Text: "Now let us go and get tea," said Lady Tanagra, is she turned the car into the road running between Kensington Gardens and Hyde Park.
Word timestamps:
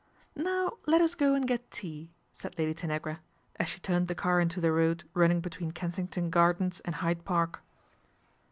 "Now 0.35 0.77
let 0.87 0.99
us 0.99 1.13
go 1.13 1.35
and 1.35 1.47
get 1.47 1.69
tea," 1.69 2.09
said 2.33 2.57
Lady 2.57 2.73
Tanagra, 2.73 3.19
is 3.59 3.67
she 3.69 3.79
turned 3.81 4.07
the 4.07 4.15
car 4.15 4.41
into 4.41 4.59
the 4.59 4.71
road 4.71 5.03
running 5.13 5.41
between 5.41 5.69
Kensington 5.73 6.31
Gardens 6.31 6.79
and 6.79 6.95
Hyde 6.95 7.23
Park. 7.23 7.61